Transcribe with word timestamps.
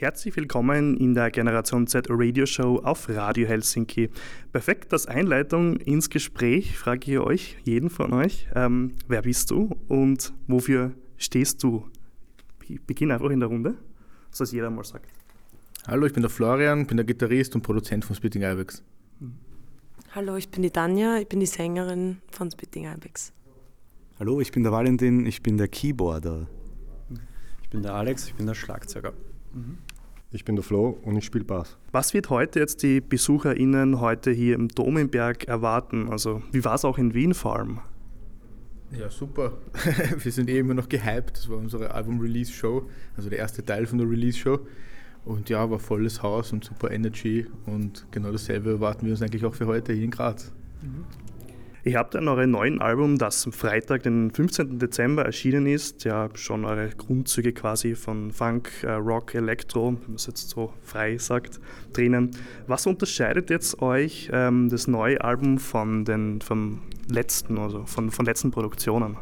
Herzlich 0.00 0.34
willkommen 0.34 0.96
in 0.96 1.12
der 1.12 1.30
Generation 1.30 1.86
Z 1.86 2.06
Radio 2.08 2.46
Show 2.46 2.78
auf 2.82 3.10
Radio 3.10 3.46
Helsinki. 3.46 4.08
Perfekt 4.50 4.94
als 4.94 5.04
Einleitung 5.04 5.76
ins 5.76 6.08
Gespräch 6.08 6.78
frage 6.78 7.12
ich 7.12 7.18
euch, 7.18 7.58
jeden 7.64 7.90
von 7.90 8.14
euch, 8.14 8.48
ähm, 8.54 8.94
wer 9.08 9.20
bist 9.20 9.50
du 9.50 9.76
und 9.88 10.32
wofür 10.46 10.92
stehst 11.18 11.62
du? 11.62 11.86
Ich 12.66 12.80
beginne 12.80 13.12
einfach 13.12 13.28
in 13.28 13.40
der 13.40 13.50
Runde, 13.50 13.74
dass 14.38 14.50
jeder 14.52 14.70
mal 14.70 14.84
sagt. 14.84 15.04
Hallo, 15.86 16.06
ich 16.06 16.14
bin 16.14 16.22
der 16.22 16.30
Florian, 16.30 16.86
bin 16.86 16.96
der 16.96 17.04
Gitarrist 17.04 17.54
und 17.54 17.60
Produzent 17.60 18.02
von 18.02 18.16
Spitting 18.16 18.40
Ibex. 18.40 18.82
Hallo, 20.14 20.36
ich 20.36 20.48
bin 20.48 20.62
die 20.62 20.72
Danja, 20.72 21.18
ich 21.18 21.28
bin 21.28 21.40
die 21.40 21.46
Sängerin 21.46 22.22
von 22.30 22.50
Spitting 22.50 22.90
Ibex. 22.90 23.34
Hallo, 24.18 24.40
ich 24.40 24.50
bin 24.50 24.62
der 24.62 24.72
Valentin, 24.72 25.26
ich 25.26 25.42
bin 25.42 25.58
der 25.58 25.68
Keyboarder. 25.68 26.46
Ich 27.62 27.68
bin 27.68 27.82
der 27.82 27.92
Alex, 27.92 28.28
ich 28.28 28.34
bin 28.34 28.46
der 28.46 28.54
Schlagzeuger. 28.54 29.12
Mhm. 29.52 29.78
Ich 30.32 30.44
bin 30.44 30.54
der 30.54 30.62
Flo 30.62 30.90
und 31.02 31.16
ich 31.16 31.24
spiele 31.24 31.44
Bass. 31.44 31.76
Was 31.90 32.14
wird 32.14 32.30
heute 32.30 32.60
jetzt 32.60 32.84
die 32.84 33.00
BesucherInnen 33.00 34.00
heute 34.00 34.30
hier 34.30 34.54
im 34.54 34.68
Dom 34.68 34.96
im 34.96 35.10
Berg 35.10 35.48
erwarten? 35.48 36.08
Also, 36.08 36.40
wie 36.52 36.64
war 36.64 36.76
es 36.76 36.84
auch 36.84 36.98
in 36.98 37.14
Wien 37.14 37.34
vor 37.34 37.56
allem? 37.56 37.80
Ja, 38.96 39.10
super. 39.10 39.58
Wir 40.22 40.30
sind 40.30 40.48
eh 40.48 40.60
immer 40.60 40.74
noch 40.74 40.88
gehypt. 40.88 41.36
Das 41.36 41.48
war 41.48 41.56
unsere 41.56 41.92
Album-Release-Show, 41.94 42.88
also 43.16 43.28
der 43.28 43.40
erste 43.40 43.64
Teil 43.64 43.86
von 43.86 43.98
der 43.98 44.08
Release-Show. 44.08 44.60
Und 45.24 45.50
ja, 45.50 45.68
war 45.68 45.80
volles 45.80 46.22
Haus 46.22 46.52
und 46.52 46.62
super 46.62 46.92
Energy. 46.92 47.46
Und 47.66 48.06
genau 48.12 48.30
dasselbe 48.30 48.70
erwarten 48.70 49.06
wir 49.06 49.12
uns 49.12 49.22
eigentlich 49.22 49.44
auch 49.44 49.54
für 49.54 49.66
heute 49.66 49.92
hier 49.92 50.04
in 50.04 50.12
Graz. 50.12 50.52
Mhm. 50.80 51.04
Ihr 51.82 51.98
habt 51.98 52.14
an 52.14 52.28
eurem 52.28 52.50
neuen 52.50 52.82
Album, 52.82 53.16
das 53.16 53.46
am 53.46 53.52
Freitag, 53.52 54.02
den 54.02 54.30
15. 54.30 54.78
Dezember 54.78 55.24
erschienen 55.24 55.64
ist, 55.64 56.04
ja 56.04 56.28
schon 56.34 56.66
eure 56.66 56.90
Grundzüge 56.90 57.54
quasi 57.54 57.94
von 57.94 58.32
Funk, 58.32 58.70
äh, 58.82 58.92
Rock, 58.92 59.34
Elektro, 59.34 59.86
wenn 59.86 60.08
man 60.08 60.16
es 60.16 60.26
jetzt 60.26 60.50
so 60.50 60.74
frei 60.82 61.16
sagt, 61.16 61.58
drinnen. 61.94 62.32
Was 62.66 62.86
unterscheidet 62.86 63.48
jetzt 63.48 63.80
euch 63.80 64.28
ähm, 64.30 64.68
das 64.68 64.88
neue 64.88 65.22
Album 65.24 65.56
von 65.56 66.04
den 66.04 66.42
vom 66.42 66.82
letzten, 67.08 67.56
also 67.56 67.86
von, 67.86 68.10
von 68.10 68.26
letzten 68.26 68.50
Produktionen? 68.50 69.16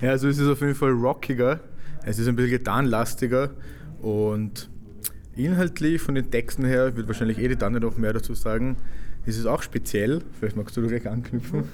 Ja, 0.00 0.10
also 0.10 0.26
es 0.26 0.38
ist 0.38 0.48
auf 0.48 0.62
jeden 0.62 0.74
Fall 0.74 0.90
rockiger, 0.90 1.60
es 2.04 2.18
ist 2.18 2.26
ein 2.26 2.34
bisschen 2.34 2.58
gitarrenlastiger 2.58 3.50
und 4.02 4.68
inhaltlich 5.36 6.00
von 6.00 6.16
den 6.16 6.28
Texten 6.28 6.64
her, 6.64 6.96
wird 6.96 7.06
wahrscheinlich 7.06 7.36
die 7.36 7.54
Tanne 7.54 7.78
noch 7.78 7.96
mehr 7.96 8.12
dazu 8.12 8.34
sagen, 8.34 8.78
ist 9.26 9.38
es 9.38 9.46
auch 9.46 9.62
speziell. 9.62 10.20
Vielleicht 10.38 10.56
magst 10.56 10.76
du 10.76 10.82
da 10.82 10.88
gleich 10.88 11.08
anknüpfen. 11.08 11.64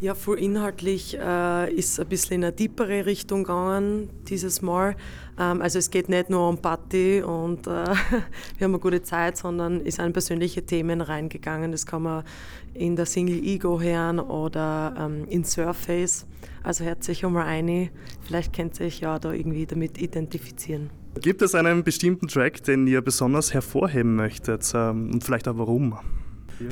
Ja, 0.00 0.14
voll 0.14 0.38
inhaltlich 0.38 1.18
äh, 1.18 1.74
ist 1.74 2.00
ein 2.00 2.08
bisschen 2.08 2.36
in 2.36 2.44
eine 2.44 2.56
tiefere 2.56 3.04
Richtung 3.04 3.44
gegangen 3.44 4.08
dieses 4.30 4.62
Mal. 4.62 4.96
Ähm, 5.38 5.60
also 5.60 5.78
es 5.78 5.90
geht 5.90 6.08
nicht 6.08 6.30
nur 6.30 6.48
um 6.48 6.56
Party 6.56 7.22
und 7.22 7.66
äh, 7.66 7.84
wir 8.56 8.64
haben 8.64 8.72
eine 8.72 8.78
gute 8.78 9.02
Zeit, 9.02 9.36
sondern 9.36 9.84
es 9.84 9.96
sind 9.96 10.14
persönliche 10.14 10.64
Themen 10.64 11.02
reingegangen. 11.02 11.72
Das 11.72 11.84
kann 11.84 12.04
man 12.04 12.24
in 12.72 12.96
der 12.96 13.04
Single 13.04 13.44
Ego 13.44 13.78
hören 13.78 14.20
oder 14.20 14.94
ähm, 14.98 15.26
in 15.28 15.44
Surface. 15.44 16.24
Also 16.62 16.84
hört 16.84 17.04
sich 17.04 17.22
einmal 17.26 17.44
ein. 17.44 17.90
Vielleicht 18.22 18.54
könnt 18.54 18.80
ihr 18.80 18.86
euch 18.86 19.00
ja 19.00 19.18
da 19.18 19.34
irgendwie 19.34 19.66
damit 19.66 20.00
identifizieren. 20.00 20.88
Gibt 21.18 21.42
es 21.42 21.54
einen 21.54 21.82
bestimmten 21.82 22.28
Track, 22.28 22.62
den 22.62 22.86
ihr 22.86 23.02
besonders 23.02 23.52
hervorheben 23.52 24.14
möchtet 24.14 24.70
ähm, 24.74 25.10
und 25.12 25.24
vielleicht 25.24 25.48
auch 25.48 25.58
warum? 25.58 25.98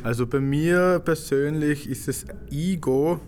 Also 0.05 0.27
bei 0.27 0.41
mir 0.41 1.01
persönlich 1.05 1.89
ist 1.89 2.09
es 2.09 2.25
Ego, 2.51 3.21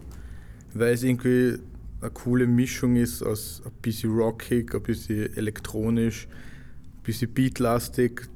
weil 0.73 0.95
es 0.95 1.03
irgendwie 1.03 1.59
eine 2.01 2.11
coole 2.11 2.47
Mischung 2.47 2.97
ist 2.97 3.23
aus 3.23 3.61
ein 3.65 3.73
bisschen 3.83 4.15
rockig, 4.15 4.75
ein 4.75 4.83
bisschen 4.83 5.35
elektronisch, 5.37 6.29
ein 6.29 7.03
bisschen 7.03 7.35
beatlastig 7.35 8.29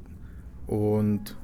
und 0.67 1.37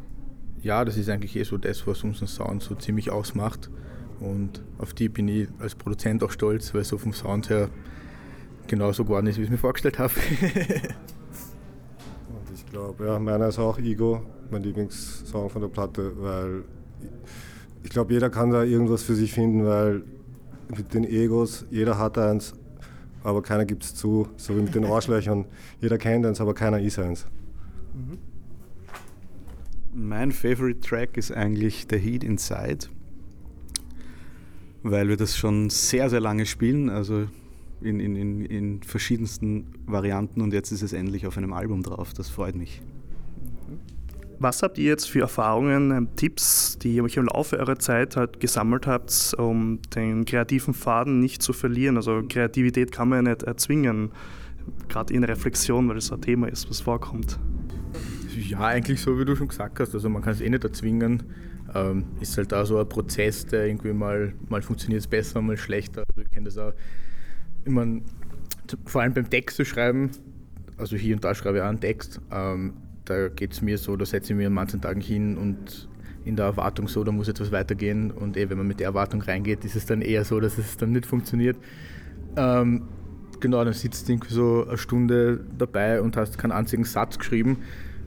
ja, 0.63 0.85
das 0.85 0.97
ist 0.97 1.09
eigentlich 1.09 1.37
eh 1.37 1.45
so 1.45 1.57
das, 1.57 1.87
was 1.87 2.03
unseren 2.03 2.29
Sound 2.29 2.63
so 2.63 2.75
ziemlich 2.75 3.11
ausmacht 3.11 3.71
und 4.19 4.63
auf 4.79 4.95
die 4.95 5.09
bin 5.09 5.29
ich 5.29 5.49
als 5.61 5.75
Produzent 5.77 6.25
auch 6.25 6.33
stolz, 6.33 6.75
weil 6.75 6.85
so 6.85 6.99
vom 6.99 7.13
Sound 7.13 7.51
her 7.51 7.71
genauso 8.67 9.05
geworden 9.05 9.29
ist, 9.29 9.37
wie 9.37 9.43
ich 9.43 9.49
es 9.49 9.53
mir 9.53 9.59
vorgestellt 9.59 9.99
habe. 9.99 10.13
ich 12.71 12.75
glaube, 12.75 13.05
ja, 13.05 13.19
meiner 13.19 13.49
ist 13.49 13.59
auch 13.59 13.81
Ego 13.81 14.23
mein 14.49 14.63
Lieblingssong 14.63 15.51
von 15.51 15.61
der 15.61 15.67
Platte, 15.67 16.13
weil 16.23 16.63
ich 17.83 17.91
glaube, 17.91 18.13
jeder 18.13 18.31
kann 18.31 18.51
da 18.51 18.63
irgendwas 18.63 19.03
für 19.03 19.17
sich 19.17 19.33
finden, 19.33 19.67
weil 19.67 20.05
mit 20.77 20.95
den 20.95 21.03
Egos, 21.03 21.67
jeder 21.73 21.99
hat 21.99 22.17
eins, 22.17 22.55
aber 23.25 23.43
keiner 23.43 23.65
gibt 23.65 23.83
es 23.83 23.97
zu. 23.97 24.29
So 24.37 24.57
wie 24.57 24.61
mit 24.61 24.73
den 24.77 24.85
Arschlöchern. 24.85 25.47
Jeder 25.81 25.99
kennt 25.99 26.25
eins, 26.25 26.41
aber 26.41 26.55
keiner 26.55 26.79
ist 26.79 27.01
eins. 27.01 27.27
Mhm. 27.93 28.19
Mein 29.93 30.31
Favorite 30.31 30.79
Track 30.79 31.17
ist 31.17 31.33
eigentlich 31.33 31.89
The 31.91 31.99
Heat 31.99 32.23
Inside, 32.23 32.87
weil 34.85 35.09
wir 35.09 35.17
das 35.17 35.37
schon 35.37 35.71
sehr, 35.71 36.09
sehr 36.09 36.21
lange 36.21 36.47
spielen, 36.47 36.89
also 36.89 37.27
in, 37.83 38.01
in, 38.01 38.17
in, 38.17 38.45
in 38.45 38.83
verschiedensten 38.83 39.67
Varianten 39.87 40.41
und 40.41 40.53
jetzt 40.53 40.73
ist 40.73 40.83
es 40.83 40.93
endlich 40.93 41.27
auf 41.27 41.37
einem 41.37 41.53
Album 41.53 41.83
drauf. 41.83 42.13
Das 42.15 42.29
freut 42.29 42.55
mich. 42.55 42.81
Was 44.39 44.63
habt 44.63 44.79
ihr 44.79 44.87
jetzt 44.87 45.11
für 45.11 45.21
Erfahrungen, 45.21 45.91
ähm, 45.91 46.09
Tipps, 46.17 46.79
die 46.79 46.95
ihr 46.95 47.05
euch 47.05 47.19
im 47.19 47.27
Laufe 47.27 47.59
eurer 47.59 47.79
Zeit 47.79 48.17
halt 48.17 48.41
gesammelt 48.41 48.87
habt, 48.87 49.35
um 49.37 49.81
den 49.95 50.25
kreativen 50.25 50.73
Faden 50.73 51.21
nicht 51.21 51.43
zu 51.43 51.53
verlieren? 51.53 51.99
Also 51.99 52.23
Kreativität 52.27 52.91
kann 52.91 53.11
man 53.11 53.27
ja 53.27 53.33
nicht 53.33 53.43
erzwingen, 53.43 54.13
gerade 54.89 55.13
in 55.13 55.25
Reflexion, 55.25 55.89
weil 55.89 55.97
das 55.97 56.11
ein 56.11 56.23
Thema 56.23 56.49
ist, 56.49 56.71
was 56.71 56.81
vorkommt. 56.81 57.39
Ja, 58.35 58.61
eigentlich 58.61 59.03
so, 59.03 59.19
wie 59.19 59.27
du 59.27 59.37
schon 59.37 59.49
gesagt 59.49 59.79
hast. 59.79 59.95
Also 59.95 60.09
man 60.09 60.23
kann 60.23 60.33
es 60.33 60.41
eh 60.41 60.49
nicht 60.49 60.65
erzwingen. 60.65 61.23
Ähm, 61.75 62.05
ist 62.21 62.37
halt 62.39 62.51
da 62.51 62.65
so 62.65 62.79
ein 62.79 62.89
Prozess, 62.89 63.45
der 63.45 63.67
irgendwie 63.67 63.93
mal, 63.93 64.33
mal 64.49 64.63
funktioniert 64.63 65.03
es 65.03 65.07
besser, 65.07 65.43
mal 65.43 65.59
schlechter. 65.59 66.05
Also 66.09 66.23
ich 66.23 66.31
kenne 66.31 66.47
das 66.47 66.57
auch. 66.57 66.73
Ich 67.65 67.71
mein, 67.71 68.03
vor 68.87 69.03
allem 69.03 69.15
beim 69.15 69.29
Text 69.29 69.57
zu 69.57 69.65
schreiben, 69.65 70.11
also 70.79 70.97
hier 70.97 71.15
und 71.15 71.25
da 71.25 71.35
schreibe 71.35 71.59
ich 71.59 71.63
auch 71.63 71.69
einen 71.69 71.81
Text, 71.81 72.21
ähm, 72.31 72.75
da 73.05 73.29
geht 73.29 73.53
es 73.53 73.63
mir 73.63 73.77
so, 73.79 73.97
da 73.97 74.07
setze 74.07 74.33
ich 74.33 74.37
mir 74.37 74.47
an 74.47 74.53
manchen 74.53 74.81
Tagen 74.81 75.01
hin 75.01 75.37
und 75.37 75.89
in 76.25 76.37
der 76.37 76.47
Erwartung 76.47 76.89
so, 76.89 77.03
da 77.05 77.13
muss 77.13 77.29
etwas 77.29 77.51
weitergehen 77.53 78.11
und 78.11 78.37
eh, 78.37 78.49
wenn 78.51 78.59
man 78.59 78.67
mit 78.67 78.81
der 78.81 78.87
Erwartung 78.87 79.23
reingeht, 79.23 79.65
ist 79.65 79.77
es 79.77 79.87
dann 79.87 80.03
eher 80.03 80.25
so, 80.25 80.41
dass 80.41 80.59
es 80.59 80.77
dann 80.77 80.93
nicht 80.93 81.07
funktioniert. 81.07 81.57
Ähm, 82.37 82.89
genau, 83.41 83.65
dann 83.65 83.73
sitzt 83.73 84.09
du 84.09 84.13
irgendwie 84.13 84.33
so 84.33 84.67
eine 84.67 84.79
Stunde 84.79 85.45
dabei 85.57 86.01
und 86.01 86.17
hast 86.17 86.39
keinen 86.39 86.53
einzigen 86.53 86.85
Satz 86.85 87.19
geschrieben 87.19 87.59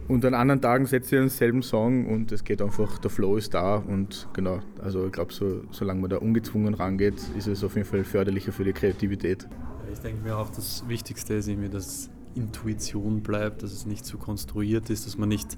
und 0.07 0.25
an 0.25 0.33
anderen 0.33 0.61
Tagen 0.61 0.85
setzt 0.85 1.11
du 1.11 1.17
denselben 1.17 1.61
Song 1.61 2.07
und 2.07 2.31
es 2.31 2.43
geht 2.43 2.61
einfach, 2.61 2.97
der 2.97 3.09
Flow 3.09 3.37
ist 3.37 3.53
da 3.53 3.75
und 3.75 4.27
genau, 4.33 4.59
also 4.81 5.05
ich 5.05 5.11
glaube, 5.11 5.33
so, 5.33 5.61
solange 5.71 6.01
man 6.01 6.09
da 6.09 6.17
ungezwungen 6.17 6.73
rangeht, 6.73 7.21
ist 7.37 7.47
es 7.47 7.63
auf 7.63 7.75
jeden 7.75 7.87
Fall 7.87 8.03
förderlicher 8.03 8.51
für 8.51 8.63
die 8.63 8.73
Kreativität. 8.73 9.47
Ich 9.91 9.99
denke 9.99 10.23
mir 10.23 10.37
auch, 10.37 10.49
das 10.49 10.87
Wichtigste 10.87 11.35
ist 11.35 11.47
irgendwie 11.47 11.69
das 11.69 12.09
Intuition 12.35 13.21
bleibt, 13.21 13.63
dass 13.63 13.71
es 13.71 13.85
nicht 13.85 14.05
so 14.05 14.17
konstruiert 14.17 14.89
ist, 14.89 15.05
dass 15.05 15.17
man 15.17 15.29
nicht 15.29 15.57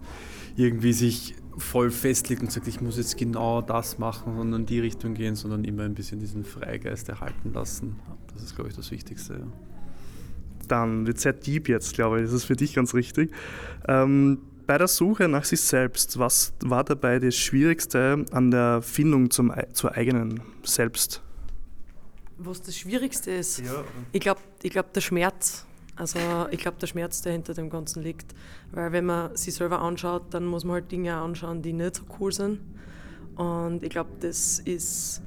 irgendwie 0.56 0.94
sich 0.94 1.36
voll 1.58 1.90
festlegt 1.90 2.42
und 2.42 2.52
sagt, 2.52 2.68
ich 2.68 2.82
muss 2.82 2.98
jetzt 2.98 3.18
genau 3.18 3.62
das 3.62 3.98
machen 3.98 4.38
und 4.38 4.54
in 4.54 4.66
die 4.66 4.80
Richtung 4.80 5.14
gehen, 5.14 5.36
sondern 5.36 5.64
immer 5.64 5.84
ein 5.84 5.94
bisschen 5.94 6.20
diesen 6.20 6.44
Freigeist 6.44 7.08
erhalten 7.10 7.54
lassen. 7.54 8.00
Das 8.34 8.44
ist, 8.44 8.56
glaube 8.56 8.70
ich, 8.70 8.76
das 8.76 8.92
Wichtigste. 8.92 9.34
Ja. 9.36 9.75
Dann 10.68 11.08
wird 11.08 11.20
sehr 11.20 11.34
deep 11.34 11.70
jetzt, 11.70 11.94
glaube 11.94 12.20
ich. 12.20 12.26
Das 12.26 12.34
ist 12.34 12.46
für 12.46 12.56
dich 12.56 12.74
ganz 12.74 12.94
richtig. 12.94 13.32
Ähm, 13.88 14.40
bei 14.66 14.78
der 14.78 14.88
Suche 14.88 15.28
nach 15.28 15.46
sich 15.46 15.62
selbst, 15.62 16.18
was 16.18 16.54
war 16.62 16.84
dabei 16.84 17.20
das 17.20 17.36
Schwierigste 17.36 18.26
an 18.32 18.52
der 18.52 18.82
Findung 18.82 19.30
zum, 19.30 19.54
zur 19.74 19.94
eigenen 19.94 20.42
Selbst? 20.64 21.22
Was 22.38 22.62
das 22.62 22.78
Schwierigste 22.78 23.32
ist? 23.32 23.60
Ja. 23.60 23.84
Ich 24.12 24.22
glaube, 24.22 24.42
ich 24.62 24.72
glaub, 24.72 24.92
der 24.94 25.02
Schmerz. 25.02 25.66
Also 25.96 26.20
ich 26.52 26.60
glaube, 26.60 26.78
der 26.82 26.88
Schmerz, 26.88 27.22
der 27.22 27.32
hinter 27.34 27.54
dem 27.54 27.70
Ganzen 27.70 28.04
liegt. 28.04 28.36
Weil 28.72 28.92
wenn 28.92 29.06
man 29.06 29.36
sich 29.36 29.54
selber 29.54 29.80
anschaut, 29.82 30.34
dann 30.34 30.46
muss 30.46 30.66
man 30.66 30.76
halt 30.76 30.92
Dinge 30.92 31.16
anschauen, 31.16 31.62
die 31.62 31.72
nicht 31.72 31.96
so 31.96 32.04
cool 32.20 32.34
sind. 32.34 32.60
Und 33.36 33.84
ich 33.84 33.90
glaube, 33.90 34.10
das 34.20 34.60
ist, 34.60 35.22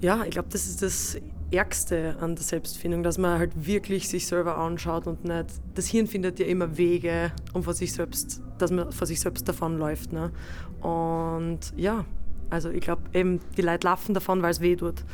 ja, 0.00 0.24
ich 0.24 0.30
glaube, 0.30 0.48
das 0.50 0.66
ist 0.66 0.82
das 0.82 1.18
Ärgste 1.54 2.16
an 2.20 2.34
der 2.34 2.44
Selbstfindung, 2.44 3.02
dass 3.02 3.18
man 3.18 3.38
halt 3.38 3.66
wirklich 3.66 4.08
sich 4.08 4.26
selber 4.26 4.58
anschaut 4.58 5.06
und 5.06 5.24
nicht, 5.24 5.46
das 5.74 5.86
Hirn 5.86 6.06
findet 6.06 6.38
ja 6.38 6.46
immer 6.46 6.76
Wege, 6.76 7.32
um 7.52 7.62
vor 7.62 7.74
sich 7.74 7.92
selbst, 7.92 8.42
dass 8.58 8.70
man 8.70 8.92
vor 8.92 9.06
sich 9.06 9.20
selbst 9.20 9.48
davonläuft. 9.48 10.12
Ne? 10.12 10.32
Und 10.80 11.60
ja, 11.76 12.04
also 12.50 12.70
ich 12.70 12.80
glaube 12.80 13.02
eben, 13.12 13.40
die 13.56 13.62
Leute 13.62 13.86
laufen 13.86 14.14
davon, 14.14 14.42
weil 14.42 14.50
es 14.50 14.60
weh 14.60 14.76
tut. 14.76 15.04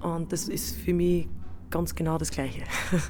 Und 0.00 0.32
das 0.32 0.48
ist 0.48 0.76
für 0.76 0.92
mich 0.92 1.28
ganz 1.70 1.94
genau 1.94 2.18
das 2.18 2.30
Gleiche. 2.30 2.62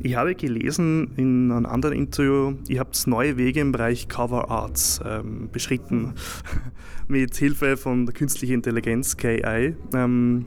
Ich 0.00 0.14
habe 0.14 0.36
gelesen 0.36 1.10
in 1.16 1.50
einem 1.50 1.66
anderen 1.66 1.96
Interview, 1.96 2.54
ihr 2.68 2.78
habt 2.78 3.04
neue 3.08 3.36
Wege 3.36 3.58
im 3.58 3.72
Bereich 3.72 4.06
Cover 4.06 4.48
Arts 4.48 5.00
ähm, 5.04 5.48
beschritten, 5.50 6.14
mit 7.08 7.34
Hilfe 7.34 7.76
von 7.76 8.06
der 8.06 8.14
künstlichen 8.14 8.54
Intelligenz 8.54 9.16
KI. 9.16 9.74
Ähm, 9.92 10.46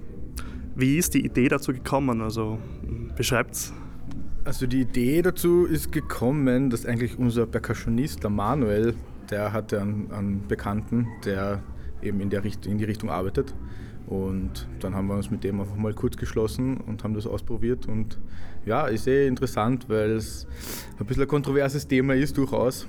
wie 0.76 0.98
ist 0.98 1.14
die 1.14 1.26
Idee 1.26 1.48
dazu 1.48 1.74
gekommen? 1.74 2.22
Also 2.22 2.58
beschreibt 3.16 3.74
Also 4.44 4.68
die 4.68 4.82
Idee 4.82 5.22
dazu 5.22 5.66
ist 5.66 5.92
gekommen, 5.92 6.70
dass 6.70 6.86
eigentlich 6.86 7.18
unser 7.18 7.46
Percussionist, 7.46 8.24
der 8.24 8.30
Manuel, 8.30 8.96
der 9.30 9.54
hatte 9.54 9.82
einen, 9.82 10.12
einen 10.12 10.48
Bekannten, 10.48 11.08
der 11.26 11.62
eben 12.02 12.20
in, 12.20 12.30
der 12.30 12.44
Richtung, 12.44 12.72
in 12.72 12.78
die 12.78 12.86
Richtung 12.86 13.10
arbeitet. 13.10 13.54
Und 14.08 14.68
dann 14.80 14.96
haben 14.96 15.08
wir 15.08 15.16
uns 15.16 15.32
mit 15.32 15.44
dem 15.44 15.62
einfach 15.62 15.78
mal 15.78 15.94
kurz 15.94 16.18
geschlossen 16.18 16.78
und 16.78 17.04
haben 17.04 17.14
das 17.14 17.26
ausprobiert. 17.26 17.88
Und 17.88 18.20
ja, 18.66 18.88
ist 18.88 19.08
eh 19.08 19.28
interessant, 19.28 19.88
weil 19.88 20.12
es 20.12 20.48
ein 21.00 21.06
bisschen 21.06 21.24
ein 21.24 21.30
kontroverses 21.30 21.88
Thema 21.88 22.16
ist 22.16 22.38
durchaus, 22.38 22.88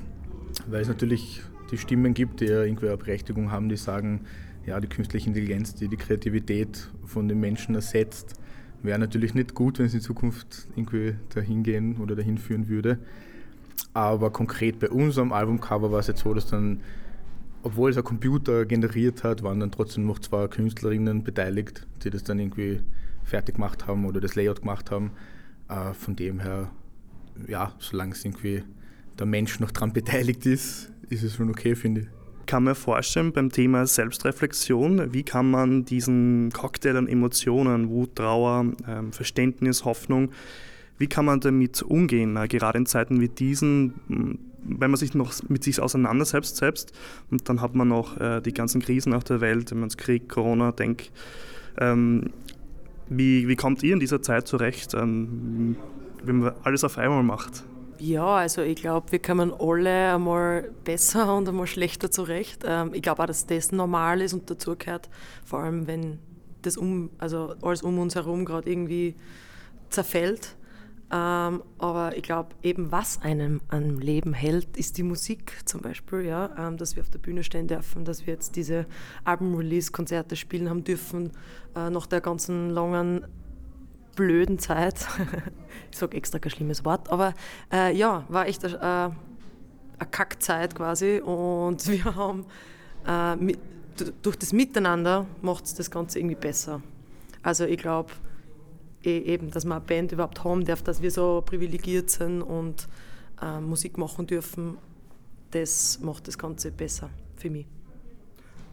weil 0.68 0.82
es 0.82 0.88
natürlich 0.88 1.42
die 1.70 1.78
Stimmen 1.78 2.14
gibt, 2.14 2.40
die 2.40 2.46
ja 2.46 2.62
irgendwie 2.62 2.88
eine 2.88 2.96
Berechtigung 2.96 3.52
haben, 3.52 3.68
die 3.68 3.76
sagen, 3.76 4.22
ja, 4.66 4.80
die 4.80 4.88
künstliche 4.88 5.28
Intelligenz, 5.28 5.74
die 5.74 5.88
die 5.88 5.96
Kreativität 5.96 6.88
von 7.04 7.28
den 7.28 7.40
Menschen 7.40 7.74
ersetzt, 7.74 8.34
wäre 8.82 8.98
natürlich 8.98 9.34
nicht 9.34 9.54
gut, 9.54 9.78
wenn 9.78 9.86
es 9.86 9.94
in 9.94 10.00
Zukunft 10.00 10.68
irgendwie 10.76 11.14
dahin 11.34 11.62
gehen 11.62 11.96
oder 11.98 12.16
dahin 12.16 12.38
führen 12.38 12.68
würde. 12.68 12.98
Aber 13.94 14.30
konkret 14.30 14.78
bei 14.78 14.88
unserem 14.88 15.32
Albumcover 15.32 15.92
war 15.92 16.00
es 16.00 16.06
jetzt 16.06 16.20
so, 16.20 16.34
dass 16.34 16.46
dann, 16.46 16.80
obwohl 17.62 17.90
es 17.90 17.96
ein 17.96 18.04
Computer 18.04 18.64
generiert 18.64 19.24
hat, 19.24 19.42
waren 19.42 19.60
dann 19.60 19.70
trotzdem 19.70 20.06
noch 20.06 20.18
zwei 20.18 20.48
Künstlerinnen 20.48 21.22
beteiligt, 21.22 21.86
die 22.02 22.10
das 22.10 22.24
dann 22.24 22.38
irgendwie 22.38 22.80
fertig 23.24 23.56
gemacht 23.56 23.86
haben 23.86 24.04
oder 24.06 24.20
das 24.20 24.34
Layout 24.34 24.60
gemacht 24.60 24.90
haben. 24.90 25.12
Äh, 25.68 25.92
von 25.94 26.16
dem 26.16 26.40
her, 26.40 26.70
ja, 27.46 27.72
solange 27.78 28.12
es 28.12 28.24
irgendwie 28.24 28.62
der 29.18 29.26
Mensch 29.26 29.60
noch 29.60 29.70
daran 29.70 29.92
beteiligt 29.92 30.46
ist, 30.46 30.90
ist 31.08 31.22
es 31.22 31.34
schon 31.34 31.50
okay, 31.50 31.74
finde 31.74 32.02
ich. 32.02 32.21
Kann 32.52 32.64
man 32.64 32.74
vorstellen, 32.74 33.32
beim 33.32 33.50
Thema 33.50 33.86
Selbstreflexion, 33.86 35.14
wie 35.14 35.22
kann 35.22 35.50
man 35.50 35.86
diesen 35.86 36.50
Cocktail 36.52 36.98
an 36.98 37.08
Emotionen, 37.08 37.88
Wut, 37.88 38.16
Trauer, 38.16 38.66
ähm, 38.86 39.10
Verständnis, 39.10 39.86
Hoffnung, 39.86 40.32
wie 40.98 41.06
kann 41.06 41.24
man 41.24 41.40
damit 41.40 41.80
umgehen, 41.80 42.34
gerade 42.50 42.76
in 42.76 42.84
Zeiten 42.84 43.22
wie 43.22 43.30
diesen, 43.30 43.94
wenn 44.64 44.90
man 44.90 44.96
sich 44.96 45.14
noch 45.14 45.32
mit 45.48 45.64
sich 45.64 45.80
auseinandersetzt 45.80 46.58
selbst 46.58 46.92
und 47.30 47.48
dann 47.48 47.62
hat 47.62 47.74
man 47.74 47.88
noch 47.88 48.20
äh, 48.20 48.42
die 48.42 48.52
ganzen 48.52 48.82
Krisen 48.82 49.14
auf 49.14 49.24
der 49.24 49.40
Welt, 49.40 49.70
wenn 49.70 49.78
man 49.78 49.84
ans 49.84 49.96
Krieg, 49.96 50.28
Corona 50.28 50.72
denkt. 50.72 51.10
Ähm, 51.78 52.32
wie, 53.08 53.48
wie 53.48 53.56
kommt 53.56 53.82
ihr 53.82 53.94
in 53.94 54.00
dieser 54.00 54.20
Zeit 54.20 54.46
zurecht, 54.46 54.92
ähm, 54.92 55.76
wenn 56.22 56.40
man 56.40 56.52
alles 56.64 56.84
auf 56.84 56.98
einmal 56.98 57.22
macht? 57.22 57.64
Ja, 58.04 58.38
also 58.38 58.62
ich 58.62 58.74
glaube, 58.74 59.12
wir 59.12 59.22
kommen 59.22 59.52
alle 59.56 60.14
einmal 60.14 60.72
besser 60.82 61.36
und 61.36 61.48
einmal 61.48 61.68
schlechter 61.68 62.10
zurecht. 62.10 62.64
Ähm, 62.66 62.94
ich 62.94 63.02
glaube 63.02 63.22
auch, 63.22 63.26
dass 63.26 63.46
das 63.46 63.70
normal 63.70 64.20
ist 64.20 64.32
und 64.34 64.50
dazugehört, 64.50 65.08
vor 65.44 65.60
allem 65.60 65.86
wenn 65.86 66.18
das 66.62 66.76
um, 66.76 67.10
also 67.18 67.54
alles 67.62 67.82
um 67.82 68.00
uns 68.00 68.16
herum 68.16 68.44
gerade 68.44 68.68
irgendwie 68.68 69.14
zerfällt. 69.88 70.56
Ähm, 71.12 71.62
aber 71.78 72.16
ich 72.16 72.24
glaube, 72.24 72.56
eben 72.64 72.90
was 72.90 73.22
einem 73.22 73.60
am 73.68 74.00
Leben 74.00 74.32
hält, 74.32 74.76
ist 74.76 74.98
die 74.98 75.04
Musik 75.04 75.58
zum 75.64 75.80
Beispiel, 75.80 76.22
ja, 76.22 76.50
ähm, 76.58 76.78
dass 76.78 76.96
wir 76.96 77.04
auf 77.04 77.10
der 77.10 77.20
Bühne 77.20 77.44
stehen 77.44 77.68
dürfen, 77.68 78.04
dass 78.04 78.26
wir 78.26 78.34
jetzt 78.34 78.56
diese 78.56 78.86
Album-Release-Konzerte 79.22 80.34
spielen 80.34 80.68
haben 80.68 80.82
dürfen, 80.82 81.30
äh, 81.76 81.88
nach 81.88 82.08
der 82.08 82.20
ganzen 82.20 82.70
langen 82.70 83.28
blöden 84.14 84.58
Zeit. 84.58 85.06
ich 85.90 85.98
sage 85.98 86.16
extra 86.16 86.38
kein 86.38 86.50
schlimmes 86.50 86.84
Wort, 86.84 87.10
aber 87.10 87.34
äh, 87.72 87.94
ja, 87.96 88.24
war 88.28 88.46
echt 88.46 88.64
eine, 88.64 88.74
äh, 88.76 90.00
eine 90.00 90.10
Kackzeit 90.10 90.74
quasi 90.74 91.20
und 91.20 91.86
wir 91.90 92.04
haben 92.14 92.44
äh, 93.06 93.36
mit, 93.36 93.58
durch 94.22 94.36
das 94.36 94.52
Miteinander 94.52 95.26
macht 95.42 95.64
es 95.64 95.74
das 95.74 95.90
Ganze 95.90 96.18
irgendwie 96.18 96.36
besser. 96.36 96.82
Also 97.42 97.64
ich 97.64 97.78
glaube 97.78 98.12
eh, 99.04 99.18
eben, 99.18 99.50
dass 99.50 99.64
wir 99.64 99.74
eine 99.74 99.84
Band 99.84 100.12
überhaupt 100.12 100.44
haben 100.44 100.64
darf, 100.64 100.82
dass 100.82 101.02
wir 101.02 101.10
so 101.10 101.42
privilegiert 101.44 102.10
sind 102.10 102.42
und 102.42 102.88
äh, 103.40 103.60
Musik 103.60 103.98
machen 103.98 104.26
dürfen, 104.26 104.78
das 105.50 106.00
macht 106.00 106.28
das 106.28 106.38
Ganze 106.38 106.70
besser 106.70 107.10
für 107.36 107.50
mich. 107.50 107.66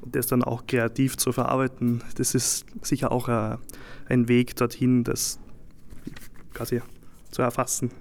Das 0.06 0.28
dann 0.28 0.44
auch 0.44 0.66
kreativ 0.66 1.18
zu 1.18 1.32
verarbeiten, 1.32 2.02
das 2.16 2.36
ist 2.36 2.66
sicher 2.82 3.12
auch 3.12 3.28
ein, 3.28 3.58
ein 4.08 4.28
Weg 4.28 4.56
dorthin, 4.56 5.04
das 5.04 5.40
quasi 6.54 6.82
zu 7.32 7.42
erfassen. 7.42 7.92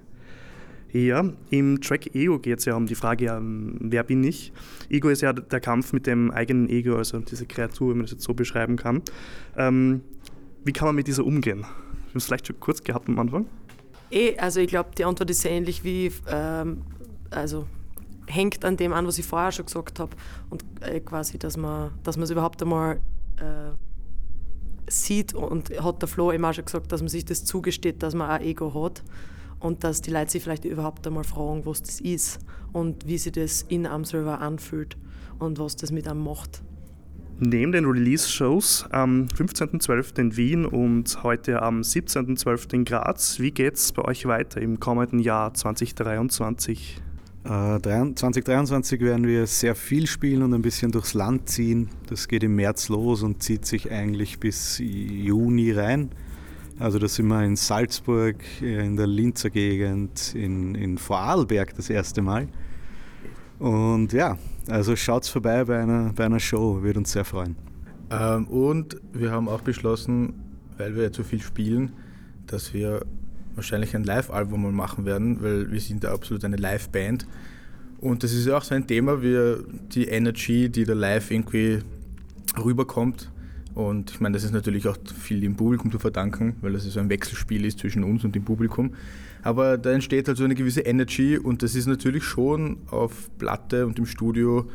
Ja, 0.91 1.23
im 1.51 1.81
Track 1.83 2.15
Ego 2.15 2.39
geht 2.39 2.61
es 2.61 2.65
ja 2.65 2.75
um 2.75 2.87
die 2.87 2.95
Frage, 2.95 3.39
wer 3.43 4.05
bin 4.05 4.25
ich? 4.25 4.53
Ego 4.89 5.11
ist 5.11 5.21
ja 5.21 5.35
der 5.35 5.61
Kampf 5.61 5.93
mit 5.93 6.07
dem 6.07 6.31
eigenen 6.31 6.69
Ego, 6.71 6.97
also 6.97 7.19
diese 7.19 7.45
Kreatur, 7.45 7.91
wenn 7.91 7.99
man 7.99 8.07
das 8.07 8.13
jetzt 8.13 8.25
so 8.25 8.33
beschreiben 8.33 8.77
kann. 8.77 9.03
Ähm, 9.57 10.01
wie 10.65 10.73
kann 10.73 10.87
man 10.87 10.95
mit 10.95 11.07
dieser 11.07 11.27
umgehen? 11.27 11.61
Wir 11.61 11.67
haben 11.67 12.17
es 12.17 12.25
vielleicht 12.25 12.47
schon 12.47 12.59
kurz 12.59 12.83
gehabt 12.83 13.09
am 13.09 13.19
Anfang. 13.19 13.47
Eh, 14.11 14.39
also 14.39 14.61
ich 14.61 14.69
glaube, 14.69 14.91
die 14.97 15.05
Antwort 15.05 15.29
ist 15.29 15.43
sehr 15.43 15.51
ähnlich 15.51 15.85
wie, 15.85 16.11
ähm, 16.27 16.83
also 17.31 17.67
hängt 18.29 18.65
an 18.65 18.77
dem 18.77 18.93
an, 18.93 19.07
was 19.07 19.19
ich 19.19 19.27
vorher 19.27 19.53
schon 19.53 19.67
gesagt 19.67 19.99
habe. 19.99 20.15
Und 20.51 20.65
äh, 20.81 21.01
quasi, 21.01 21.39
dass 21.39 21.57
man 21.57 21.91
es 22.07 22.31
überhaupt 22.31 22.63
einmal 22.63 23.01
äh, 23.37 23.73
sieht 24.91 25.35
und 25.35 25.71
hat 25.83 26.03
der 26.03 26.09
Flo 26.09 26.31
auch 26.31 26.53
schon 26.55 26.65
gesagt, 26.65 26.93
dass 26.93 27.01
man 27.01 27.09
sich 27.09 27.25
das 27.25 27.45
zugesteht, 27.45 28.03
dass 28.03 28.15
man 28.15 28.31
ein 28.31 28.43
Ego 28.43 28.73
hat 28.85 29.03
und 29.61 29.85
dass 29.85 30.01
die 30.01 30.11
Leute 30.11 30.31
sich 30.31 30.43
vielleicht 30.43 30.65
überhaupt 30.65 31.07
einmal 31.07 31.25
fragen, 31.25 31.67
was 31.67 31.83
das 31.83 32.01
ist 32.01 32.41
und 32.73 33.07
wie 33.07 33.19
sich 33.19 33.33
das 33.33 33.63
in 33.63 33.87
einem 33.87 34.05
selber 34.05 34.41
anfühlt 34.41 34.97
und 35.39 35.59
was 35.59 35.77
das 35.77 35.91
mit 35.91 36.09
einem 36.09 36.23
macht. 36.23 36.63
Neben 37.41 37.71
den 37.71 37.85
Release-Shows 37.85 38.87
am 38.91 39.27
15.12. 39.27 40.19
in 40.19 40.37
Wien 40.37 40.67
und 40.67 41.23
heute 41.23 41.63
am 41.63 41.83
17.12. 41.83 42.75
in 42.75 42.85
Graz, 42.85 43.39
wie 43.39 43.53
geht 43.53 43.75
es 43.75 43.93
bei 43.93 44.03
euch 44.05 44.27
weiter 44.27 44.61
im 44.61 44.81
kommenden 44.81 45.21
Jahr 45.21 45.55
2023? 45.55 47.01
2023 47.49 49.01
äh, 49.01 49.05
werden 49.05 49.27
wir 49.27 49.47
sehr 49.47 49.75
viel 49.75 50.07
spielen 50.07 50.43
und 50.43 50.53
ein 50.53 50.61
bisschen 50.61 50.93
durchs 50.93 51.15
Land 51.15 51.49
ziehen. 51.49 51.89
Das 52.07 52.29
geht 52.29 52.43
im 52.43 52.55
März 52.57 52.91
los 52.91 53.23
und 53.23 53.43
zieht 53.43 53.65
sich 53.65 53.91
eigentlich 53.91 54.39
bis 54.39 54.79
Juni 54.79 55.73
rein. 55.73 56.11
Also 56.79 56.99
da 56.99 57.09
sind 57.09 57.27
wir 57.29 57.43
in 57.43 57.57
Salzburg, 57.57 58.37
in 58.61 58.97
der 58.97 59.07
Linzer 59.07 59.49
Gegend, 59.49 60.35
in, 60.35 60.75
in 60.75 60.99
Vorarlberg 60.99 61.75
das 61.75 61.89
erste 61.89 62.21
Mal. 62.21 62.49
Und 63.59 64.13
ja, 64.13 64.37
also 64.69 64.95
schaut's 64.95 65.31
vorbei 65.31 65.65
bei 65.65 65.81
einer, 65.81 66.13
bei 66.13 66.27
einer 66.27 66.41
Show, 66.41 66.83
wird 66.83 66.99
uns 66.99 67.13
sehr 67.13 67.25
freuen. 67.25 67.57
Ähm, 68.11 68.47
und 68.49 69.01
wir 69.15 69.31
haben 69.31 69.49
auch 69.49 69.63
beschlossen, 69.63 70.35
weil 70.77 70.95
wir 70.95 71.05
ja 71.05 71.13
zu 71.13 71.25
viel 71.25 71.41
spielen, 71.41 71.93
dass 72.47 72.75
wir 72.75 73.07
wahrscheinlich 73.59 73.95
ein 73.95 74.05
Live-Album 74.05 74.63
mal 74.63 74.73
machen 74.73 75.05
werden, 75.05 75.43
weil 75.43 75.71
wir 75.71 75.81
sind 75.81 76.05
da 76.05 76.13
absolut 76.15 76.45
eine 76.45 76.57
Live-Band. 76.57 77.27
Und 78.01 78.23
das 78.23 78.33
ist 78.33 78.47
ja 78.47 78.57
auch 78.57 78.63
so 78.63 78.75
ein 78.75 78.87
Thema, 78.87 79.23
wie 79.23 79.57
die 79.93 80.07
Energy, 80.07 80.69
die 80.69 80.85
da 80.85 80.95
live 80.95 81.31
irgendwie 81.31 81.81
rüberkommt. 82.57 83.31
Und 83.75 84.11
ich 84.11 84.21
meine, 84.21 84.35
das 84.35 84.45
ist 84.45 84.53
natürlich 84.53 84.89
auch 84.89 84.97
viel 85.21 85.41
dem 85.41 85.57
Publikum 85.57 85.91
zu 85.91 85.99
verdanken, 85.99 86.57
weil 86.63 86.73
das 86.73 86.85
so 86.85 87.01
ein 87.01 87.11
Wechselspiel 87.11 87.65
ist 87.65 87.81
zwischen 87.81 88.05
uns 88.05 88.25
und 88.25 88.35
dem 88.35 88.45
Publikum. 88.45 88.95
Aber 89.43 89.79
da 89.79 89.93
entsteht 89.93 90.29
halt 90.29 90.37
so 90.37 90.45
eine 90.45 90.55
gewisse 90.55 90.81
Energy 90.81 91.39
und 91.39 91.63
das 91.63 91.75
ist 91.75 91.87
natürlich 91.87 92.25
schon 92.25 92.79
auf 92.91 93.31
Platte 93.39 93.87
und 93.87 93.99
im 93.99 94.07
Studio 94.07 94.69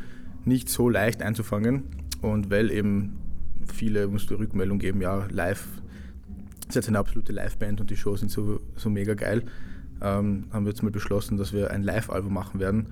nicht 0.44 0.68
so 0.68 0.88
leicht 0.88 1.22
einzufangen. 1.22 1.84
Und 2.22 2.50
weil 2.50 2.70
eben 2.70 3.16
viele 3.72 4.08
uns 4.08 4.26
die 4.26 4.34
Rückmeldung 4.34 4.78
geben, 4.78 5.00
ja, 5.00 5.26
live 5.30 5.66
ist 6.68 6.74
jetzt 6.74 6.88
eine 6.88 6.98
absolute 6.98 7.32
Liveband 7.32 7.80
und 7.80 7.90
die 7.90 7.96
Shows 7.96 8.20
sind 8.20 8.30
so, 8.30 8.60
so 8.76 8.90
mega 8.90 9.14
geil. 9.14 9.42
Ähm, 10.02 10.44
haben 10.52 10.64
wir 10.64 10.70
jetzt 10.70 10.82
mal 10.82 10.90
beschlossen, 10.90 11.36
dass 11.36 11.52
wir 11.52 11.70
ein 11.70 11.82
Live-Album 11.82 12.32
machen 12.32 12.60
werden. 12.60 12.88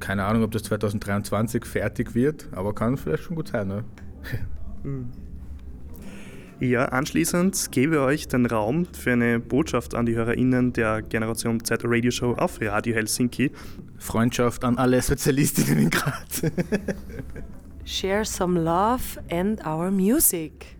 Keine 0.00 0.24
Ahnung, 0.24 0.42
ob 0.42 0.52
das 0.52 0.62
2023 0.64 1.64
fertig 1.64 2.14
wird, 2.14 2.48
aber 2.52 2.74
kann 2.74 2.96
vielleicht 2.96 3.24
schon 3.24 3.36
gut 3.36 3.48
sein. 3.48 3.68
Ne? 3.68 3.84
Ja, 6.60 6.86
anschließend 6.86 7.70
gebe 7.70 7.94
ich 7.94 8.00
euch 8.00 8.28
den 8.28 8.44
Raum 8.44 8.86
für 8.86 9.12
eine 9.12 9.38
Botschaft 9.38 9.94
an 9.94 10.06
die 10.06 10.16
HörerInnen 10.16 10.72
der 10.72 11.02
Generation 11.02 11.62
Z 11.62 11.82
Radio 11.84 12.10
Show 12.10 12.32
auf 12.32 12.60
Radio 12.60 12.96
Helsinki. 12.96 13.52
Freundschaft 13.98 14.64
an 14.64 14.76
alle 14.76 15.00
Sozialistinnen 15.00 15.78
in 15.78 15.90
Graz. 15.90 16.42
Share 17.84 18.24
some 18.24 18.58
love 18.60 19.20
and 19.30 19.64
our 19.64 19.92
music. 19.92 20.77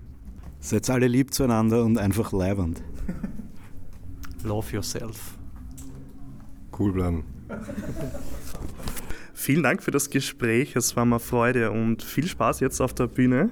Seid 0.61 0.91
alle 0.91 1.07
lieb 1.07 1.33
zueinander 1.33 1.85
und 1.85 1.99
einfach 1.99 2.33
leibend. 2.33 2.83
Love 4.45 4.75
yourself. 4.75 5.39
Cool 6.79 6.93
bleiben. 6.93 7.25
Vielen 9.35 9.63
Dank 9.63 9.83
für 9.83 9.93
das 9.93 10.11
Gespräch. 10.11 10.75
Es 10.77 10.97
war 10.97 11.05
mir 11.05 11.21
Freude 11.21 11.71
und 11.71 12.03
viel 12.03 12.27
Spaß 12.27 12.61
jetzt 12.61 12.81
auf 12.81 12.93
der 12.93 13.07
Bühne. 13.07 13.51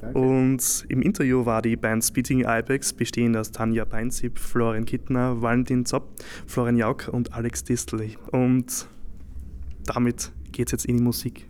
Danke. 0.00 0.18
Und 0.18 0.84
im 0.88 1.00
Interview 1.00 1.46
war 1.46 1.62
die 1.62 1.76
Band 1.76 2.04
Speeding 2.04 2.40
Ibex, 2.40 2.92
bestehend 2.92 3.36
aus 3.36 3.52
Tanja 3.52 3.84
Peinzip, 3.84 4.38
Florian 4.38 4.84
Kittner, 4.84 5.40
Valentin 5.40 5.86
Zopp, 5.86 6.08
Florian 6.46 6.76
Jauk 6.76 7.08
und 7.08 7.32
Alex 7.32 7.64
Distel. 7.64 8.10
Und 8.32 8.88
damit 9.84 10.32
geht 10.50 10.68
es 10.68 10.72
jetzt 10.72 10.86
in 10.86 10.98
die 10.98 11.02
Musik. 11.02 11.48